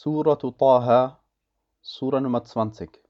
[0.00, 1.18] Suratu Taha,
[1.82, 3.00] Sura Nummer 20.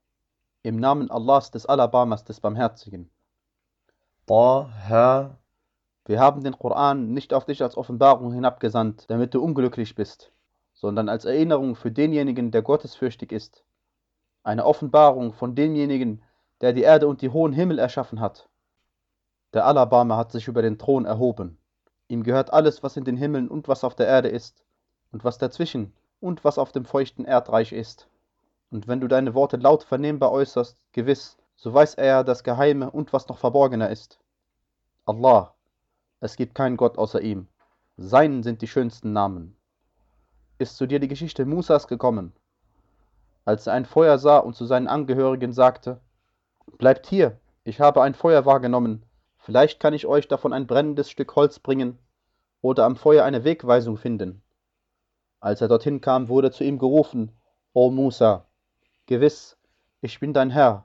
[0.62, 3.11] Im Namen Allahs des Alabamas des Barmherzigen.
[4.26, 5.37] Taha,
[6.06, 10.32] Wir haben den Koran nicht auf dich als Offenbarung hinabgesandt, damit du unglücklich bist,
[10.72, 13.64] sondern als Erinnerung für denjenigen, der gottesfürchtig ist.
[14.43, 16.23] Eine Offenbarung von demjenigen,
[16.62, 18.48] der die Erde und die hohen Himmel erschaffen hat.
[19.52, 21.59] Der Alabama hat sich über den Thron erhoben.
[22.09, 24.64] Ihm gehört alles, was in den Himmeln und was auf der Erde ist,
[25.12, 28.09] und was dazwischen und was auf dem feuchten Erdreich ist.
[28.70, 32.91] Und wenn du deine Worte laut vernehmbar äußerst, gewiss, so weiß er ja das Geheime
[32.91, 34.19] und was noch verborgener ist.
[35.06, 35.55] Allah,
[36.20, 37.48] es gibt keinen Gott außer ihm.
[37.97, 39.56] Sein sind die schönsten Namen.
[40.59, 42.33] Ist zu dir die Geschichte Musas gekommen,
[43.45, 46.00] als er ein Feuer sah und zu seinen Angehörigen sagte,
[46.77, 49.05] Bleibt hier, ich habe ein Feuer wahrgenommen,
[49.39, 51.98] vielleicht kann ich euch davon ein brennendes Stück Holz bringen
[52.61, 54.42] oder am Feuer eine Wegweisung finden.
[55.41, 57.30] Als er dorthin kam, wurde zu ihm gerufen,
[57.73, 58.47] O Musa,
[59.06, 59.56] gewiss,
[60.01, 60.84] ich bin dein Herr,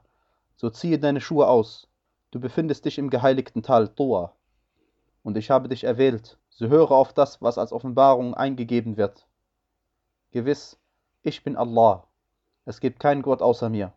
[0.54, 1.88] so ziehe deine Schuhe aus,
[2.30, 4.32] du befindest dich im geheiligten Tal Toa,
[5.24, 9.26] und ich habe dich erwählt, so höre auf das, was als Offenbarung eingegeben wird.
[10.30, 10.78] Gewiss,
[11.22, 12.06] ich bin Allah,
[12.64, 13.92] es gibt keinen Gott außer mir,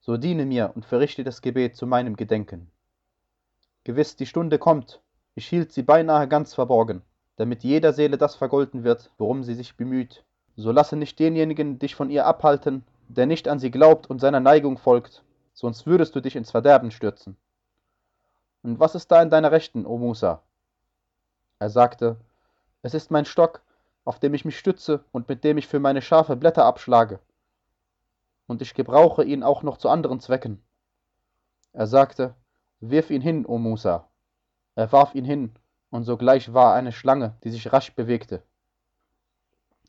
[0.00, 2.70] so diene mir und verrichte das Gebet zu meinem Gedenken.
[3.84, 5.00] Gewiss, die Stunde kommt,
[5.34, 7.02] ich hielt sie beinahe ganz verborgen,
[7.36, 10.24] damit jeder Seele das vergolten wird, worum sie sich bemüht.
[10.56, 14.40] So lasse nicht denjenigen dich von ihr abhalten, der nicht an sie glaubt und seiner
[14.40, 17.36] Neigung folgt, sonst würdest du dich ins Verderben stürzen.
[18.62, 20.42] Und was ist da in deiner Rechten, o Musa?
[21.58, 22.16] Er sagte,
[22.82, 23.62] es ist mein Stock,
[24.04, 27.20] auf dem ich mich stütze und mit dem ich für meine Schafe Blätter abschlage.
[28.46, 30.62] Und ich gebrauche ihn auch noch zu anderen Zwecken.
[31.72, 32.34] Er sagte,
[32.80, 34.08] wirf ihn hin, o Musa.
[34.74, 35.54] Er warf ihn hin,
[35.90, 38.42] und sogleich war eine Schlange, die sich rasch bewegte.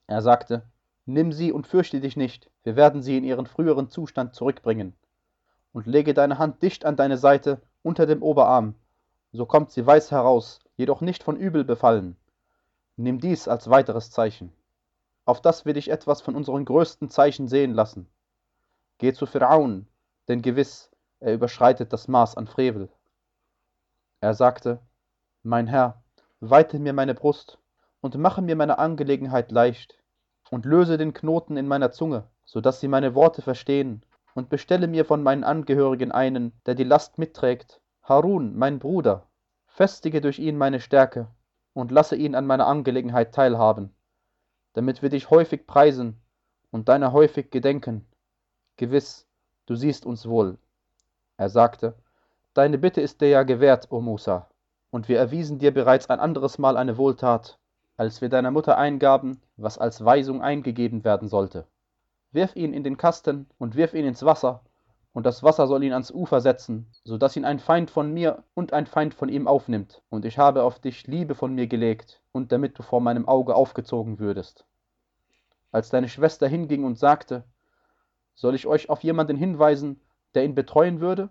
[0.08, 0.64] Er sagte,
[1.09, 4.94] Nimm sie und fürchte dich nicht, wir werden sie in ihren früheren Zustand zurückbringen.
[5.72, 8.75] Und lege deine Hand dicht an deine Seite unter dem Oberarm,
[9.31, 12.18] so kommt sie weiß heraus, jedoch nicht von Übel befallen.
[12.97, 14.52] Nimm dies als weiteres Zeichen.
[15.24, 18.09] Auf das will ich etwas von unseren größten Zeichen sehen lassen.
[18.97, 19.88] Geh zu Pharaon,
[20.28, 22.90] denn gewiss, er überschreitet das Maß an Frevel.
[24.19, 24.80] Er sagte,
[25.50, 26.03] Mein Herr,
[26.41, 27.58] weite mir meine Brust
[28.02, 29.97] und mache mir meine Angelegenheit leicht
[30.52, 34.03] und löse den Knoten in meiner Zunge, so dass sie meine Worte verstehen,
[34.36, 39.25] und bestelle mir von meinen Angehörigen einen, der die Last mitträgt, Harun, mein Bruder,
[39.68, 41.30] festige durch ihn meine Stärke
[41.74, 43.96] und lasse ihn an meiner Angelegenheit teilhaben,
[44.74, 46.19] damit wir dich häufig preisen
[46.72, 48.06] und deiner häufig gedenken.
[48.75, 49.25] Gewiss,
[49.66, 50.57] du siehst uns wohl.
[51.38, 51.96] Er sagte,
[52.53, 54.50] Deine Bitte ist dir ja gewährt, o Musa,
[54.97, 57.59] und wir erwiesen dir bereits ein anderes Mal eine Wohltat,
[57.97, 61.68] als wir deiner Mutter eingaben, was als Weisung eingegeben werden sollte.
[62.31, 64.63] Wirf ihn in den Kasten und wirf ihn ins Wasser,
[65.13, 68.44] und das Wasser soll ihn ans Ufer setzen, so dass ihn ein Feind von mir
[68.56, 72.24] und ein Feind von ihm aufnimmt, und ich habe auf dich Liebe von mir gelegt,
[72.31, 74.66] und damit du vor meinem Auge aufgezogen würdest.
[75.72, 77.44] Als deine Schwester hinging und sagte,
[78.34, 80.02] soll ich euch auf jemanden hinweisen,
[80.34, 81.30] der ihn betreuen würde?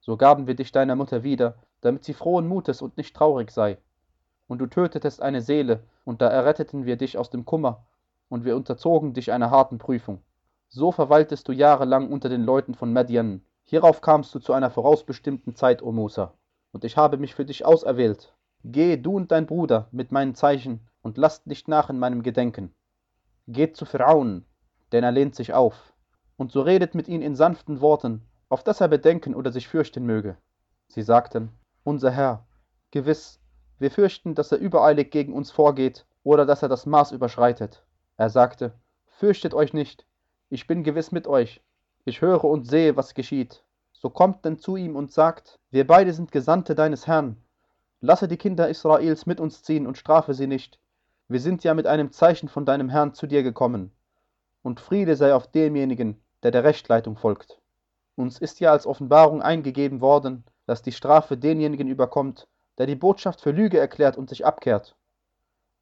[0.00, 3.78] So gaben wir dich deiner Mutter wieder, damit sie frohen Mutes und nicht traurig sei.
[4.46, 7.84] Und du tötetest eine Seele, und da erretteten wir dich aus dem Kummer,
[8.28, 10.22] und wir unterzogen dich einer harten Prüfung.
[10.68, 13.42] So verweiltest du jahrelang unter den Leuten von Madian.
[13.64, 16.34] Hierauf kamst du zu einer vorausbestimmten Zeit, O Musa,
[16.72, 18.34] und ich habe mich für dich auserwählt.
[18.64, 22.74] Geh, du und dein Bruder, mit meinen Zeichen, und lasst nicht nach in meinem Gedenken.
[23.46, 24.44] Geht zu Pharaon,
[24.92, 25.94] denn er lehnt sich auf,
[26.36, 30.04] und so redet mit ihm in sanften Worten, auf dass er bedenken oder sich fürchten
[30.04, 30.36] möge.
[30.88, 31.52] Sie sagten,
[31.88, 32.44] unser Herr,
[32.90, 33.40] gewiss,
[33.78, 37.82] wir fürchten, dass er übereilig gegen uns vorgeht oder dass er das Maß überschreitet.
[38.18, 38.74] Er sagte,
[39.06, 40.04] fürchtet euch nicht,
[40.50, 41.62] ich bin gewiss mit euch,
[42.04, 43.62] ich höre und sehe, was geschieht.
[43.92, 47.36] So kommt denn zu ihm und sagt, wir beide sind Gesandte deines Herrn.
[48.00, 50.78] Lasse die Kinder Israels mit uns ziehen und strafe sie nicht.
[51.26, 53.92] Wir sind ja mit einem Zeichen von deinem Herrn zu dir gekommen.
[54.62, 57.60] Und Friede sei auf demjenigen, der der Rechtleitung folgt.
[58.14, 63.40] Uns ist ja als Offenbarung eingegeben worden, dass die Strafe denjenigen überkommt, der die Botschaft
[63.40, 64.96] für Lüge erklärt und sich abkehrt.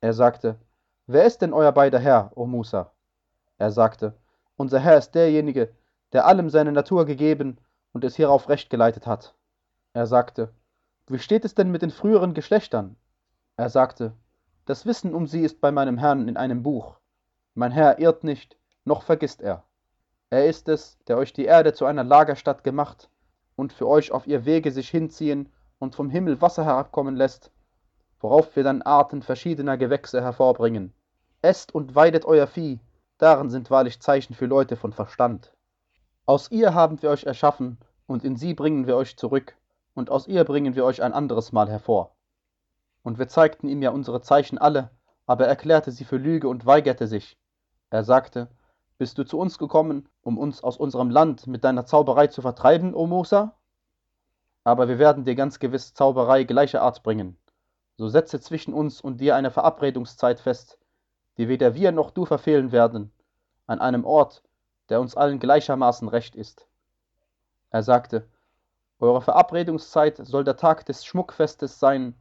[0.00, 0.60] Er sagte,
[1.08, 2.92] Wer ist denn euer beider Herr, o Musa?
[3.58, 4.14] Er sagte,
[4.56, 5.74] Unser Herr ist derjenige,
[6.12, 7.58] der allem seine Natur gegeben
[7.92, 9.34] und es hierauf recht geleitet hat.
[9.92, 10.52] Er sagte,
[11.08, 12.94] Wie steht es denn mit den früheren Geschlechtern?
[13.56, 14.12] Er sagte,
[14.66, 17.00] Das Wissen um sie ist bei meinem Herrn in einem Buch.
[17.54, 19.64] Mein Herr irrt nicht, noch vergisst er.
[20.30, 23.10] Er ist es, der euch die Erde zu einer Lagerstadt gemacht
[23.56, 27.50] und für euch auf ihr Wege sich hinziehen und vom Himmel Wasser herabkommen lässt,
[28.20, 30.94] worauf wir dann Arten verschiedener Gewächse hervorbringen.
[31.42, 32.80] Esst und weidet euer Vieh
[33.18, 35.52] Darin sind wahrlich Zeichen für Leute von Verstand.
[36.26, 39.56] Aus ihr haben wir euch erschaffen, und in sie bringen wir euch zurück,
[39.94, 42.14] und aus ihr bringen wir euch ein anderes Mal hervor.
[43.02, 44.90] Und wir zeigten ihm ja unsere Zeichen alle,
[45.24, 47.38] aber er erklärte sie für Lüge und weigerte sich.
[47.88, 48.48] Er sagte,
[48.98, 52.94] Bist du zu uns gekommen, um uns aus unserem Land mit deiner Zauberei zu vertreiben,
[52.94, 53.54] o Musa?
[54.64, 57.36] Aber wir werden dir ganz gewiss Zauberei gleicher Art bringen.
[57.98, 60.78] So setze zwischen uns und dir eine Verabredungszeit fest,
[61.36, 63.12] die weder wir noch du verfehlen werden,
[63.66, 64.42] an einem Ort,
[64.88, 66.66] der uns allen gleichermaßen recht ist.
[67.70, 68.26] Er sagte,
[68.98, 72.14] Eure Verabredungszeit soll der Tag des Schmuckfestes sein,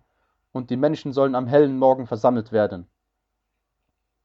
[0.51, 2.87] und die Menschen sollen am hellen Morgen versammelt werden.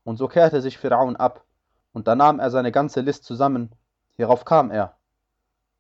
[0.05, 1.45] Und so kehrte sich Pharaon ab,
[1.93, 3.71] und da nahm er seine ganze List zusammen,
[4.17, 4.97] hierauf kam er.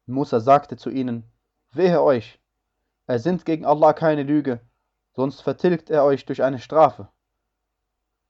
[0.07, 1.25] Musa sagte zu ihnen,
[1.73, 2.41] Wehe euch,
[3.07, 4.61] er sind gegen Allah keine Lüge,
[5.15, 7.09] sonst vertilgt er euch durch eine Strafe.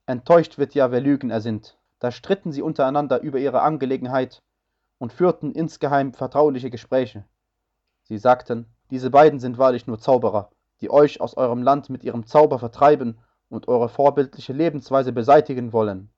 [0.07, 1.79] Enttäuscht wird ja, wer Lügen ersinnt.
[2.01, 4.43] Da stritten sie untereinander über ihre Angelegenheit
[4.99, 7.25] und führten insgeheim vertrauliche Gespräche.
[8.03, 10.51] Sie sagten, diese beiden sind wahrlich nur Zauberer,
[10.81, 13.19] die euch aus eurem Land mit ihrem Zauber vertreiben
[13.49, 16.11] und eure vorbildliche Lebensweise beseitigen wollen.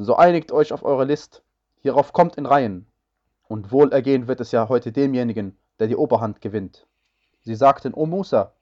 [0.00, 1.42] So einigt euch auf eure List,
[1.80, 2.86] hierauf kommt in Reihen.
[3.48, 6.86] Und wohlergehen wird es ja heute demjenigen, der die Oberhand gewinnt.
[7.40, 8.52] Sie sagten, O Musa,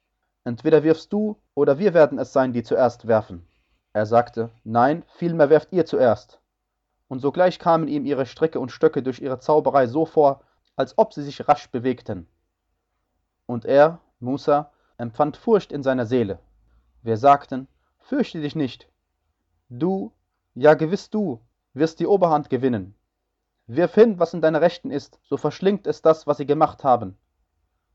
[0.44, 3.46] entweder wirfst du oder wir werden es sein, die zuerst werfen.
[3.92, 6.40] Er sagte, nein, vielmehr werft ihr zuerst.
[7.06, 10.40] Und sogleich kamen ihm ihre Stricke und Stöcke durch ihre Zauberei so vor,
[10.74, 12.26] als ob sie sich rasch bewegten.
[13.44, 16.38] Und er, Musa, empfand Furcht in seiner Seele.
[17.02, 17.68] Wir sagten,
[17.98, 18.88] fürchte dich nicht.
[19.68, 20.12] Du,
[20.56, 21.40] ja gewiss du,
[21.74, 22.94] wirst die Oberhand gewinnen.
[23.66, 27.18] Wirf hin, was in deiner Rechten ist, so verschlingt es das, was sie gemacht haben.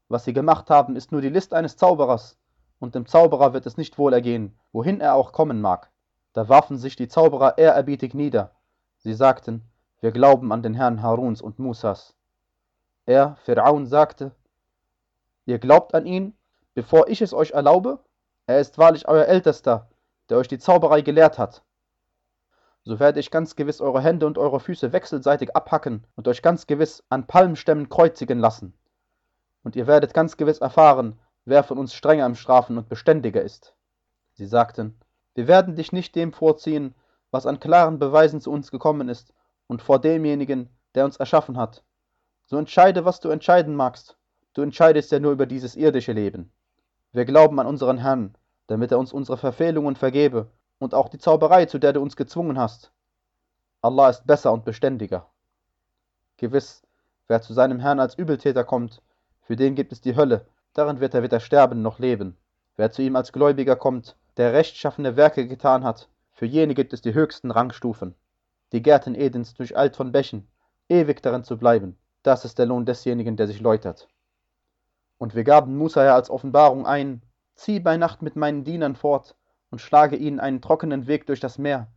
[0.07, 2.37] Was sie gemacht haben, ist nur die List eines Zauberers,
[2.79, 5.89] und dem Zauberer wird es nicht wohl ergehen, wohin er auch kommen mag.
[6.33, 8.51] Da warfen sich die Zauberer ehrerbietig nieder.
[8.97, 9.63] Sie sagten,
[9.99, 12.15] wir glauben an den Herrn Haruns und Musas.
[13.07, 14.35] Er, Pharaon, sagte,
[15.45, 16.37] ihr glaubt an ihn,
[16.75, 17.99] bevor ich es euch erlaube?
[18.45, 19.89] Er ist wahrlich euer Ältester,
[20.29, 21.63] der euch die Zauberei gelehrt hat.
[22.83, 26.65] So werde ich ganz gewiss eure Hände und eure Füße wechselseitig abhacken und euch ganz
[26.65, 28.73] gewiss an Palmstämmen kreuzigen lassen.
[29.63, 33.75] Und ihr werdet ganz gewiss erfahren, wer von uns strenger im Strafen und beständiger ist.
[34.33, 34.99] Sie sagten,
[35.35, 36.95] wir werden dich nicht dem vorziehen,
[37.29, 39.33] was an klaren Beweisen zu uns gekommen ist,
[39.67, 41.83] und vor demjenigen, der uns erschaffen hat.
[42.47, 44.17] So entscheide, was du entscheiden magst.
[44.53, 46.51] Du entscheidest ja nur über dieses irdische Leben.
[47.13, 48.35] Wir glauben an unseren Herrn,
[48.67, 50.51] damit er uns unsere Verfehlungen vergebe
[50.81, 52.91] und auch die Zauberei, zu der du uns gezwungen hast.
[53.81, 55.27] Allah ist besser und beständiger.
[56.37, 56.81] Gewiss,
[57.27, 59.01] wer zu seinem Herrn als Übeltäter kommt,
[59.43, 62.35] für den gibt es die Hölle, darin wird er weder sterben noch leben.
[62.77, 67.01] Wer zu ihm als Gläubiger kommt, der rechtschaffene Werke getan hat, für jene gibt es
[67.01, 68.15] die höchsten Rangstufen.
[68.71, 70.47] Die Gärten Edens durcheilt von Bächen,
[70.89, 74.07] ewig darin zu bleiben, das ist der Lohn desjenigen, der sich läutert.
[75.19, 77.21] Und wir gaben Musa ja als Offenbarung ein,
[77.53, 79.35] zieh bei Nacht mit meinen Dienern fort
[79.71, 81.87] und schlage ihnen einen trockenen Weg durch das Meer.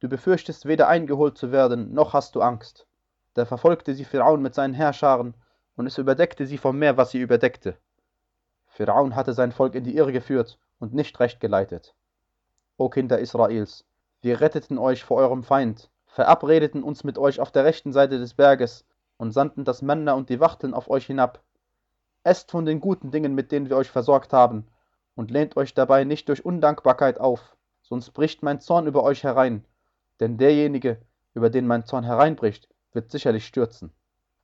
[0.00, 2.88] Du befürchtest weder eingeholt zu werden, noch hast du Angst.
[3.34, 5.34] Da verfolgte sie Pharaon mit seinen Herrscharen,
[5.76, 7.76] und es überdeckte sie vom Meer, was sie überdeckte.
[8.66, 11.94] Pharaon hatte sein Volk in die Irre geführt und nicht recht geleitet.
[12.78, 13.84] O Kinder Israels,
[14.22, 18.34] wir retteten euch vor eurem Feind, verabredeten uns mit euch auf der rechten Seite des
[18.34, 18.84] Berges
[19.18, 21.42] und sandten das Männer und die Wachteln auf euch hinab.
[22.24, 24.66] Esst von den guten Dingen, mit denen wir euch versorgt haben,
[25.14, 29.64] und lehnt euch dabei nicht durch Undankbarkeit auf, sonst bricht mein Zorn über euch herein,
[30.20, 31.00] denn derjenige,
[31.34, 33.92] über den mein Zorn hereinbricht, wird sicherlich stürzen.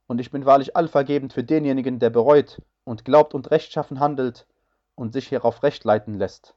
[0.07, 4.47] Und ich bin wahrlich allvergebend für denjenigen, der bereut und glaubt und rechtschaffen handelt,
[4.95, 6.55] und sich hierauf recht leiten lässt.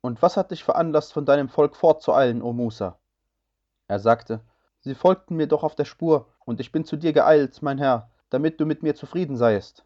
[0.00, 2.98] Und was hat dich veranlasst, von deinem Volk fortzueilen, o Musa?
[3.88, 4.40] Er sagte,
[4.80, 8.10] Sie folgten mir doch auf der Spur, und ich bin zu dir geeilt, mein Herr,
[8.30, 9.84] damit du mit mir zufrieden seiest.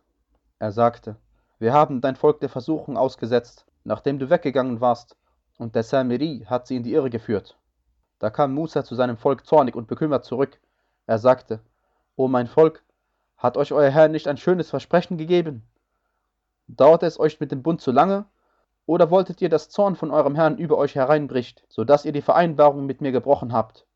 [0.59, 1.17] Er sagte,
[1.63, 5.17] wir haben dein Volk der Versuchung ausgesetzt, nachdem du weggegangen warst,
[5.59, 7.57] und der Samiri hat sie in die Irre geführt.
[8.19, 10.59] Da kam Musa zu seinem Volk zornig und bekümmert zurück.
[11.07, 11.61] Er sagte,
[12.17, 12.83] O mein Volk,
[13.37, 15.63] hat euch euer Herr nicht ein schönes Versprechen gegeben?
[16.67, 18.25] Dauerte es euch mit dem Bund zu lange?
[18.85, 22.23] Oder wolltet ihr, dass Zorn von eurem Herrn über euch hereinbricht, so dass ihr die
[22.23, 23.87] Vereinbarung mit mir gebrochen habt?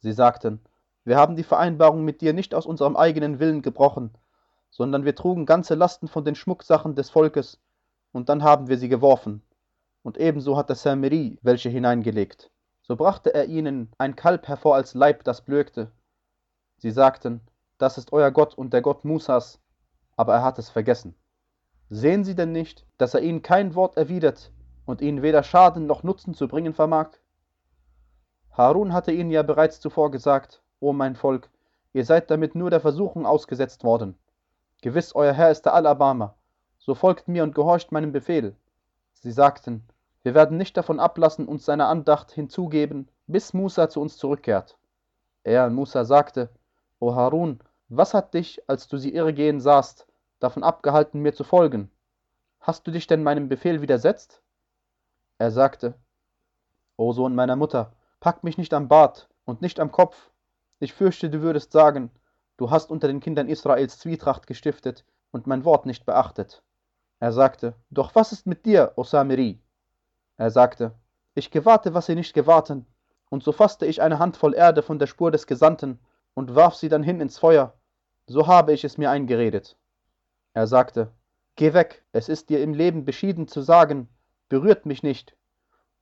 [0.00, 0.60] Sie sagten,
[1.04, 4.10] wir haben die Vereinbarung mit dir nicht aus unserem eigenen Willen gebrochen,
[4.70, 7.60] sondern wir trugen ganze Lasten von den Schmucksachen des Volkes,
[8.12, 9.42] und dann haben wir sie geworfen.
[10.02, 12.50] Und ebenso hat der Samiri welche hineingelegt.
[12.82, 15.90] So brachte er ihnen ein Kalb hervor als Leib, das blökte.
[16.78, 17.40] Sie sagten,
[17.78, 19.58] das ist euer Gott und der Gott Musas,
[20.16, 21.14] aber er hat es vergessen.
[21.90, 24.52] Sehen Sie denn nicht, dass er ihnen kein Wort erwidert
[24.86, 27.10] und ihnen weder Schaden noch Nutzen zu bringen vermag?
[28.50, 31.50] Harun hatte ihnen ja bereits zuvor gesagt, O mein Volk,
[31.92, 34.16] ihr seid damit nur der Versuchung ausgesetzt worden.
[34.86, 36.36] Gewiss, euer Herr ist der Allerbarmer,
[36.78, 38.54] so folgt mir und gehorcht meinem Befehl.
[39.14, 39.82] Sie sagten,
[40.22, 44.78] wir werden nicht davon ablassen, uns seiner Andacht hinzugeben, bis Musa zu uns zurückkehrt.
[45.42, 46.50] Er, Musa, sagte,
[47.00, 50.06] O Harun, was hat dich, als du sie irregehen sahst,
[50.38, 51.90] davon abgehalten, mir zu folgen?
[52.60, 54.40] Hast du dich denn meinem Befehl widersetzt?
[55.38, 55.94] Er sagte,
[56.96, 60.30] O Sohn meiner Mutter, pack mich nicht am Bart und nicht am Kopf.
[60.78, 62.12] Ich fürchte, du würdest sagen,
[62.56, 66.62] du hast unter den Kindern Israels Zwietracht gestiftet und mein Wort nicht beachtet.
[67.18, 69.60] Er sagte, doch was ist mit dir, O Samiri?
[70.36, 70.92] Er sagte,
[71.34, 72.86] ich gewahrte, was sie nicht gewahrten,
[73.30, 75.98] und so fasste ich eine Handvoll Erde von der Spur des Gesandten
[76.34, 77.74] und warf sie dann hin ins Feuer,
[78.26, 79.76] so habe ich es mir eingeredet.
[80.54, 81.10] Er sagte,
[81.56, 84.08] Geh weg, es ist dir im Leben beschieden zu sagen,
[84.50, 85.34] berührt mich nicht,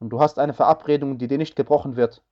[0.01, 2.23] und du hast eine Verabredung, die dir nicht gebrochen wird,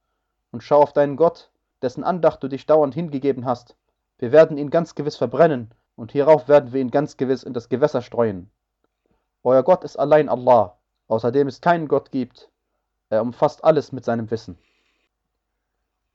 [0.50, 1.50] und schau auf deinen Gott,
[1.82, 3.76] dessen Andacht du dich dauernd hingegeben hast.
[4.22, 7.68] Wir werden ihn ganz gewiss verbrennen, und hierauf werden wir ihn ganz gewiss in das
[7.68, 8.52] Gewässer streuen.
[9.42, 12.48] Euer Gott ist allein Allah, außerdem es keinen Gott gibt.
[13.08, 14.56] Er umfasst alles mit seinem Wissen.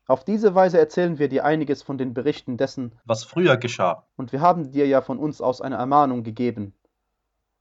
[0.06, 4.08] Auf diese Weise erzählen wir dir einiges von den Berichten dessen, was früher geschah.
[4.16, 6.74] Und wir haben dir ja von uns aus eine Ermahnung gegeben.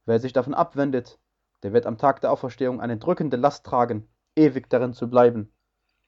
[0.04, 1.18] Wer sich davon abwendet,
[1.64, 5.52] der wird am Tag der Auferstehung eine drückende Last tragen, ewig darin zu bleiben.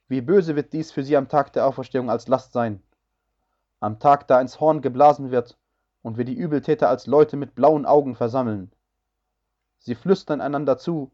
[0.06, 2.84] Wie böse wird dies für sie am Tag der Auferstehung als Last sein.
[3.80, 5.56] Am Tag, da ins Horn geblasen wird
[6.02, 8.72] und wir die Übeltäter als Leute mit blauen Augen versammeln.
[9.78, 11.12] Sie flüstern einander zu,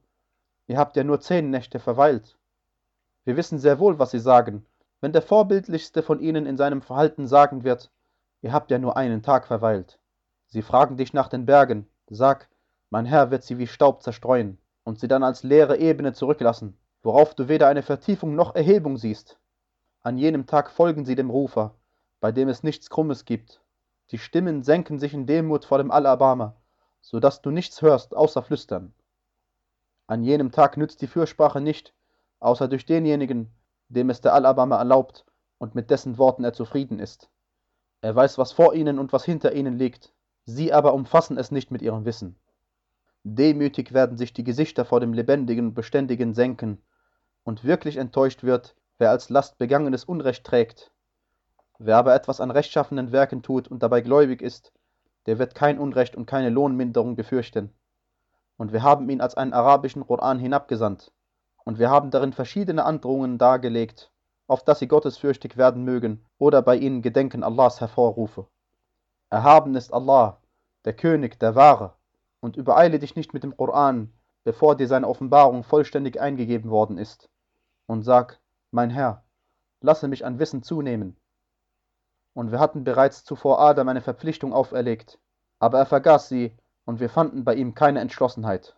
[0.67, 2.39] ihr habt ja nur zehn Nächte verweilt.
[3.25, 4.65] Wir wissen sehr wohl, was sie sagen,
[5.01, 7.91] wenn der vorbildlichste von ihnen in seinem Verhalten sagen wird,
[8.41, 9.99] ihr habt ja nur einen Tag verweilt.
[10.47, 12.49] Sie fragen dich nach den Bergen, sag,
[12.89, 17.35] mein Herr wird sie wie Staub zerstreuen und sie dann als leere Ebene zurücklassen, worauf
[17.35, 19.39] du weder eine Vertiefung noch Erhebung siehst.
[20.01, 21.75] An jenem Tag folgen sie dem Rufer,
[22.25, 23.61] bei dem es nichts Krummes gibt.
[24.11, 26.57] Die Stimmen senken sich in Demut vor dem Allerbarmer,
[27.03, 28.95] so dass du nichts hörst außer Flüstern.
[30.07, 31.93] An jenem Tag nützt die Fürsprache nicht,
[32.41, 33.55] außer durch denjenigen,
[33.91, 35.27] dem es der Allerbarmer erlaubt
[35.59, 37.29] und mit dessen Worten er zufrieden ist.
[38.01, 40.15] Er weiß, was vor ihnen und was hinter ihnen liegt,
[40.47, 42.41] sie aber umfassen es nicht mit ihrem Wissen.
[43.23, 46.83] Demütig werden sich die Gesichter vor dem Lebendigen und Beständigen senken,
[47.43, 50.91] und wirklich enttäuscht wird, wer als Last begangenes Unrecht trägt.
[51.79, 54.73] Wer aber etwas an rechtschaffenen Werken tut und dabei gläubig ist,
[55.27, 57.73] der wird kein Unrecht und keine Lohnminderung befürchten.
[58.57, 61.13] Und wir haben ihn als einen arabischen Koran hinabgesandt,
[61.65, 64.13] und wir haben darin verschiedene Androhungen dargelegt,
[64.47, 68.47] auf dass sie gottesfürchtig werden mögen oder bei ihnen Gedenken Allahs hervorrufe.
[69.31, 70.39] Erhaben ist Allah,
[70.85, 71.95] der König, der Wahre,
[72.41, 74.13] und übereile dich nicht mit dem Koran,
[74.45, 77.31] bevor dir seine Offenbarung vollständig eingegeben worden ist,
[77.87, 78.39] und sag,
[78.71, 79.25] mein Herr,
[79.81, 81.17] lasse mich an Wissen zunehmen.
[82.35, 85.19] Und wir hatten bereits zuvor Adam eine Verpflichtung auferlegt,
[85.59, 88.77] aber er vergaß sie, und wir fanden bei ihm keine Entschlossenheit.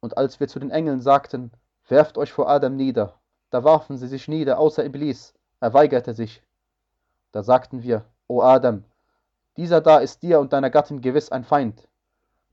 [0.00, 1.50] Und als wir zu den Engeln sagten,
[1.88, 3.20] Werft euch vor Adam nieder.
[3.50, 5.34] Da warfen sie sich nieder, außer Iblis.
[5.60, 6.42] Er weigerte sich.
[7.30, 8.84] Da sagten wir, O Adam,
[9.58, 11.86] dieser da ist dir und deiner Gattin gewiss ein Feind,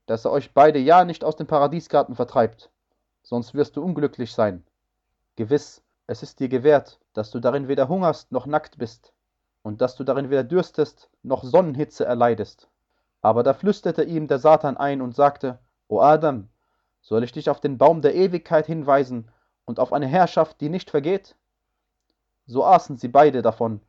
[0.06, 2.70] dass er euch beide ja nicht aus dem Paradiesgarten vertreibt,
[3.24, 4.66] sonst wirst du unglücklich sein.
[5.38, 9.14] Gewiss, es ist dir gewährt, dass du darin weder hungerst noch nackt bist,
[9.64, 12.70] und dass du darin weder dürstest noch Sonnenhitze erleidest.
[13.22, 16.50] Aber da flüsterte ihm der Satan ein und sagte, O Adam,
[17.02, 19.30] soll ich dich auf den Baum der Ewigkeit hinweisen
[19.66, 21.36] und auf eine Herrschaft, die nicht vergeht?
[22.46, 23.82] So aßen sie beide davon,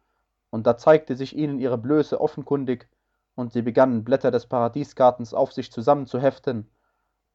[0.50, 2.88] und da zeigte sich ihnen ihre Blöße offenkundig,
[3.34, 6.70] und sie begannen Blätter des Paradiesgartens auf sich zusammenzuheften.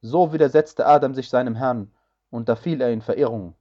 [0.00, 1.92] So widersetzte Adam sich seinem Herrn,
[2.30, 3.54] und da fiel er in Verirrung.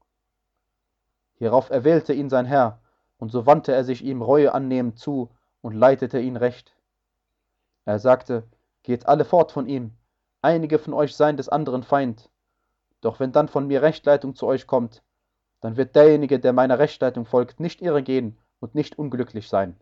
[1.36, 2.80] Hierauf erwählte ihn sein Herr,
[3.18, 5.30] und so wandte er sich ihm Reue annehmend zu
[5.62, 6.76] und leitete ihn recht.
[7.86, 8.44] Er sagte,
[8.84, 9.92] geht alle fort von ihm,
[10.42, 12.30] einige von euch seien des anderen Feind.
[13.02, 15.04] Doch wenn dann von mir Rechtleitung zu euch kommt,
[15.62, 19.76] dann wird derjenige, der meiner Rechtleitung folgt, nicht irregehen und nicht unglücklich sein.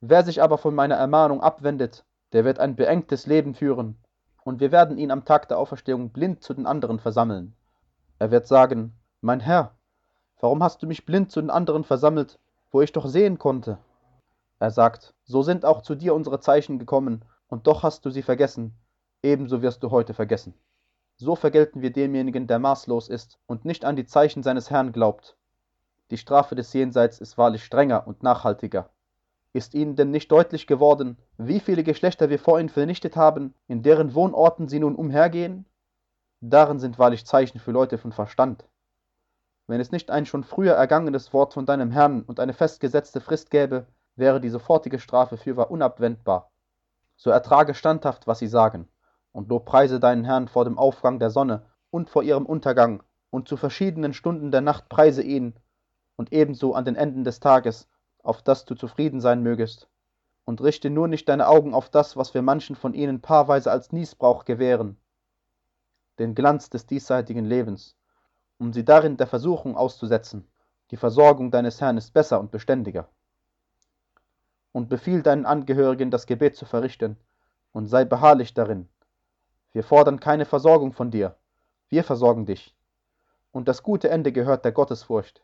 [0.00, 3.98] Wer sich aber von meiner Ermahnung abwendet, der wird ein beengtes Leben führen,
[4.42, 7.54] und wir werden ihn am Tag der Auferstehung blind zu den anderen versammeln.
[8.18, 9.76] Er wird sagen, mein Herr,
[10.40, 12.38] warum hast du mich blind zu den anderen versammelt,
[12.70, 13.78] wo ich doch sehen konnte?
[14.58, 18.22] Er sagt, so sind auch zu dir unsere Zeichen gekommen, und doch hast du sie
[18.22, 18.74] vergessen,
[19.22, 20.54] ebenso wirst du heute vergessen.
[21.16, 25.36] So vergelten wir demjenigen, der maßlos ist und nicht an die Zeichen seines Herrn glaubt.
[26.10, 28.90] Die Strafe des Jenseits ist wahrlich strenger und nachhaltiger.
[29.52, 33.82] Ist ihnen denn nicht deutlich geworden, wie viele Geschlechter wir vor ihnen vernichtet haben, in
[33.82, 35.66] deren Wohnorten sie nun umhergehen?
[36.40, 38.64] Darin sind wahrlich Zeichen für Leute von Verstand.
[39.70, 43.52] Wenn es nicht ein schon früher ergangenes Wort von deinem Herrn und eine festgesetzte Frist
[43.52, 43.86] gäbe,
[44.16, 46.50] wäre die sofortige Strafe fürwahr unabwendbar.
[47.16, 48.88] So ertrage standhaft, was sie sagen,
[49.30, 51.62] und lobpreise deinen Herrn vor dem Aufgang der Sonne
[51.92, 55.54] und vor ihrem Untergang, und zu verschiedenen Stunden der Nacht preise ihn,
[56.16, 57.88] und ebenso an den Enden des Tages,
[58.24, 59.88] auf das du zufrieden sein mögest.
[60.44, 63.92] Und richte nur nicht deine Augen auf das, was wir manchen von ihnen paarweise als
[63.92, 64.96] Niesbrauch gewähren,
[66.18, 67.94] den Glanz des diesseitigen Lebens,
[68.60, 70.46] um sie darin der Versuchung auszusetzen.
[70.90, 73.08] Die Versorgung deines Herrn ist besser und beständiger.
[74.72, 77.16] Und befiehl deinen Angehörigen, das Gebet zu verrichten,
[77.72, 78.88] und sei beharrlich darin.
[79.72, 81.36] Wir fordern keine Versorgung von dir,
[81.88, 82.76] wir versorgen dich.
[83.50, 85.42] Und das gute Ende gehört der Gottesfurcht.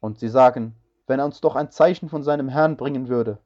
[0.00, 0.76] Und sie sagen,
[1.06, 3.38] wenn er uns doch ein Zeichen von seinem Herrn bringen würde.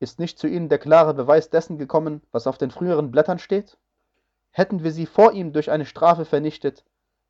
[0.00, 3.78] Ist nicht zu ihnen der klare Beweis dessen gekommen, was auf den früheren Blättern steht?
[4.50, 6.84] Hätten wir sie vor ihm durch eine Strafe vernichtet,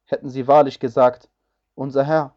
[0.04, 1.28] hätten sie wahrlich gesagt,
[1.74, 2.34] unser Herr,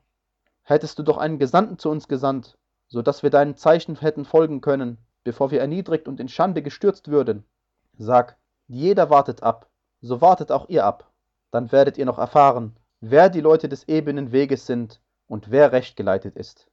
[0.63, 2.57] hättest du doch einen Gesandten zu uns gesandt,
[2.87, 7.09] so dass wir deinen Zeichen hätten folgen können, bevor wir erniedrigt und in Schande gestürzt
[7.09, 7.45] würden.
[7.97, 9.69] Sag, jeder wartet ab,
[10.01, 11.11] so wartet auch ihr ab,
[11.51, 15.95] dann werdet ihr noch erfahren, wer die Leute des ebenen Weges sind und wer recht
[15.95, 16.67] geleitet ist.